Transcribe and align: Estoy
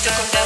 Estoy 0.00 0.37